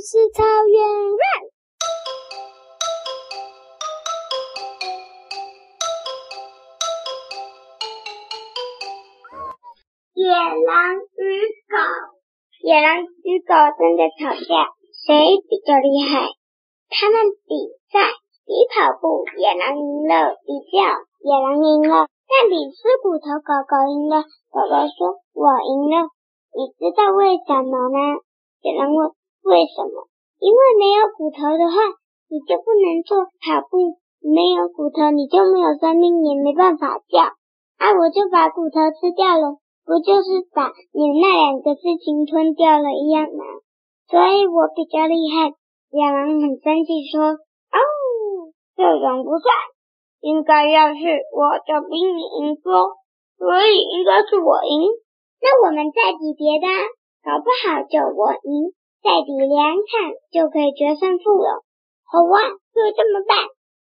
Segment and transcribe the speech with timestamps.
[0.00, 1.20] 是草原人。
[10.14, 11.28] 野狼与
[11.68, 11.76] 狗，
[12.64, 14.72] 野狼与狗正在吵架，
[15.04, 16.32] 谁比较厉害？
[16.88, 17.52] 他们比
[17.92, 18.00] 赛
[18.48, 20.80] 比跑步，野狼赢了；比较，
[21.20, 22.08] 野狼赢了。
[22.24, 24.24] 但比吃骨头，狗狗赢了。
[24.48, 26.08] 狗狗说：“我赢了。”
[26.56, 28.16] 你知道为什么吗？
[28.62, 29.12] 野狼问
[29.42, 30.08] ：“为什么？”
[30.40, 31.76] 因为没有骨头的话，
[32.32, 37.36] 你就不能做跑步；没有骨头，你就没有生命，也没办法叫。
[37.76, 43.44] 啊，我就把骨头吃掉了，不就是把你那两个事情吞掉了一样吗？
[44.08, 45.52] 所以我比较厉害。
[45.92, 47.36] 野狼很生气说
[47.74, 47.78] ：“哦，
[48.76, 49.52] 这种不算，
[50.20, 51.00] 应该要是
[51.34, 52.96] 我就比你赢多，
[53.36, 54.88] 所以应该是我赢。”
[55.42, 56.66] 那我们再比别的，
[57.24, 59.92] 搞不好就我赢，再比两场
[60.30, 61.64] 就可以决胜负了。
[62.04, 62.36] 好啊，
[62.72, 63.36] 就这么办。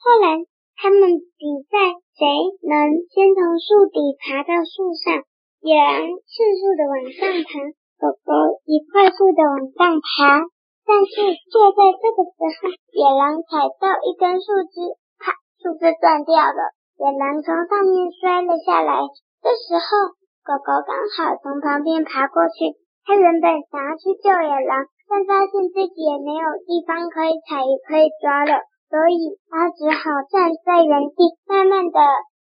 [0.00, 0.44] 后来
[0.76, 1.76] 他们比赛
[2.16, 2.24] 谁
[2.60, 5.24] 能先从树底爬到树上，
[5.64, 7.50] 野狼迅速的往上爬，
[7.96, 8.30] 狗狗
[8.68, 10.44] 也快速的往上爬。
[10.84, 11.14] 但是
[11.48, 16.60] 就在这个时候，野狼踩到一根树枝，啪，树枝断掉了，
[17.00, 19.00] 野狼从上面摔了下来。
[19.40, 20.16] 这时候。
[20.40, 22.72] 狗狗刚好从旁边爬过去，
[23.06, 31.98] 他原本想要去救野狼，但发现自己也没有地方可以踩，也可以抓了，所以他只好站在原地，慢慢的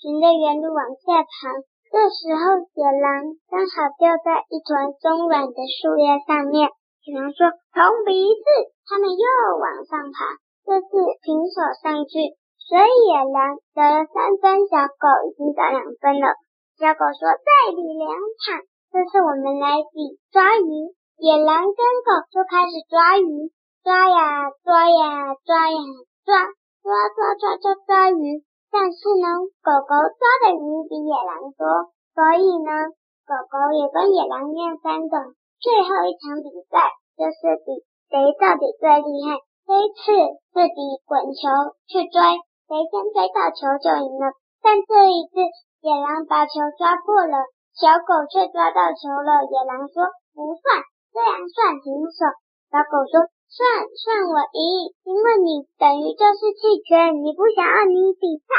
[0.00, 1.54] 循着原路往下爬。
[1.88, 6.68] 这时候，野狼刚好掉在一团松软的树叶上面。
[7.08, 8.44] 野狼说：“重比一次。”
[8.84, 9.24] 他们又
[9.56, 10.36] 往上爬，
[10.68, 10.88] 这次
[11.24, 16.36] 平手上去，所以野狼得了三分，小狗已经得两分了。
[16.76, 18.60] 小狗说：“再比两场，
[18.90, 20.70] 这次我们来比抓鱼。”
[21.18, 23.50] 野狼跟狗就开始抓鱼，
[23.82, 25.78] 抓呀抓呀抓呀
[26.24, 26.46] 抓，
[26.80, 28.46] 抓抓抓抓抓鱼。
[28.70, 29.26] 但是呢，
[29.60, 32.70] 狗狗抓的鱼比野狼多，所以呢，
[33.26, 35.34] 狗狗也跟野狼一样三种。
[35.58, 39.42] 最后一场比赛就是比谁到底最厉害。
[39.66, 40.14] 这一次
[40.54, 41.50] 是比滚球
[41.90, 42.18] 去追，
[42.70, 44.32] 谁先追到球就赢了。
[44.62, 45.50] 但这一次。
[45.80, 47.38] 野狼把球抓破了，
[47.78, 49.46] 小狗却抓到球了。
[49.46, 50.82] 野狼说：“不算，
[51.14, 52.26] 这样算平手。”
[52.74, 58.50] 小狗说：“算，算我赢，因为你等于就是弃权，你不想要你比赛。”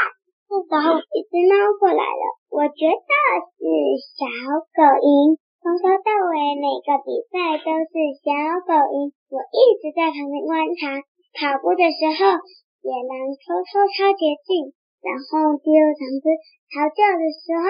[0.50, 3.12] 这时候，一只猫过来了，我觉得
[3.54, 3.62] 是
[4.16, 4.24] 小
[4.72, 5.38] 狗赢。
[5.62, 7.94] 从头到尾，每个比赛都是
[8.24, 8.32] 小
[8.64, 9.12] 狗赢。
[9.30, 10.96] 我一直在旁边观察，
[11.36, 12.40] 跑步的时候，
[12.82, 14.72] 野狼偷偷抄捷径。
[15.04, 16.24] 然后第二场是
[16.72, 17.68] 逃叫的时候，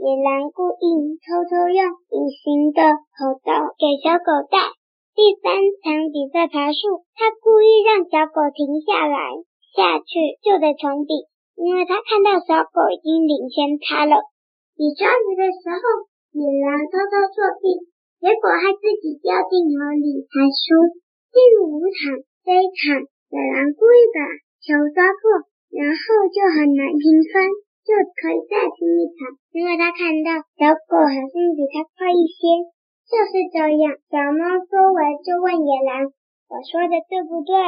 [0.00, 1.76] 野狼故意偷偷用
[2.08, 2.80] 隐形的
[3.12, 4.72] 口罩给小狗戴。
[5.12, 5.52] 第三
[5.84, 9.20] 场比赛爬树，他故意让小狗停下来，
[9.76, 14.24] 下去就得重比，因为他看到小狗已经领先他了。
[14.72, 15.84] 比抓鱼的时候，
[16.32, 17.84] 野狼偷偷作弊，
[18.24, 20.96] 结果他自己掉进河里才输。
[21.28, 22.16] 第五场
[22.48, 24.24] 这一场，野狼故意把
[24.64, 25.44] 球抓破。
[25.70, 26.02] 然后
[26.34, 27.46] 就很难平分，
[27.80, 32.68] 就可以再拼一场，因为他看到小狗好像比他快一些。
[33.10, 36.14] 就是这样，小猫说完就问野狼
[36.46, 37.58] ：“我说的对不对？”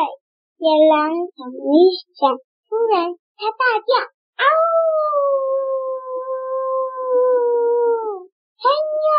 [0.63, 2.31] 野狼想了一想，
[2.71, 3.91] 突然他大叫
[4.39, 4.47] ：“嗷！”
[8.63, 9.11] 朋友，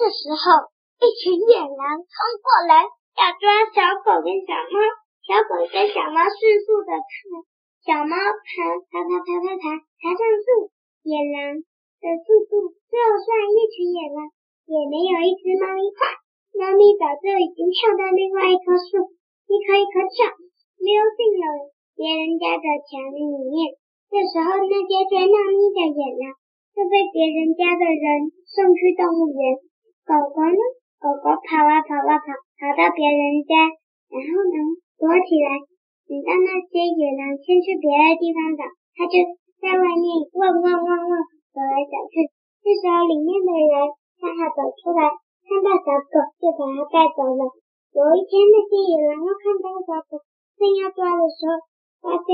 [0.00, 0.72] 这时候
[1.04, 2.08] 一群野狼冲
[2.40, 4.80] 过来要抓小狗跟小猫，
[5.28, 7.44] 小狗跟小猫迅速的跑。
[7.82, 10.70] 小猫爬爬爬爬爬爬爬上树，
[11.02, 14.30] 野狼的速度就算一群野狼
[14.70, 16.22] 也没有一只猫快。
[16.54, 19.10] 猫咪早就已经跳到另外一棵树，
[19.50, 20.30] 一棵一棵跳，
[20.78, 23.18] 溜进了别人家的墙里
[23.50, 23.74] 面。
[24.06, 26.38] 这时候，那些追猫咪的野狼
[26.78, 29.58] 就被别人家的人送去动物园。
[30.06, 30.62] 狗狗呢？
[31.02, 33.74] 狗狗跑啊跑啊跑，跑到别人家，
[34.06, 34.56] 然后呢，
[35.02, 35.71] 躲起来。
[36.12, 39.16] 等到那些野狼先去别的地方找，他就
[39.64, 40.04] 在外面
[40.36, 41.12] 汪汪汪汪
[41.56, 42.28] 走来走去。
[42.60, 43.72] 这时候里面的人
[44.20, 47.48] 刚好走出来，看到小狗就把它带走了。
[47.96, 50.20] 有一天，那些野狼又看到小狗，
[50.60, 51.56] 正要抓的时候，
[52.04, 52.28] 发现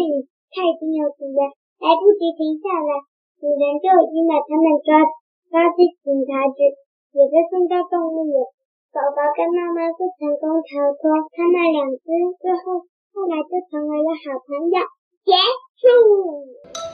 [0.50, 1.38] 它已经有主人，
[1.78, 2.90] 来不及停下来，
[3.38, 5.06] 主人就已经把它们抓
[5.54, 6.66] 抓去警察局，
[7.14, 8.42] 也被送到动物园。
[8.90, 12.10] 宝宝跟妈妈是成功逃脱，它们两只
[12.42, 12.82] 最后。
[13.18, 14.78] 后来就成为了好朋友，
[15.24, 15.32] 结
[15.74, 16.87] 束。